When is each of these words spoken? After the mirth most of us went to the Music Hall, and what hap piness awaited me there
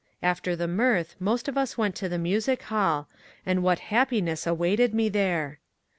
After 0.23 0.55
the 0.55 0.67
mirth 0.67 1.15
most 1.19 1.47
of 1.47 1.59
us 1.59 1.77
went 1.77 1.93
to 1.97 2.09
the 2.09 2.17
Music 2.17 2.63
Hall, 2.63 3.07
and 3.45 3.61
what 3.61 3.77
hap 3.93 4.09
piness 4.09 4.47
awaited 4.47 4.95
me 4.95 5.09
there 5.09 5.59